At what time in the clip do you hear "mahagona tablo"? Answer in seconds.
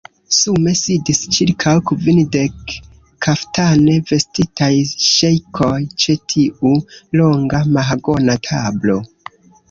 7.77-8.97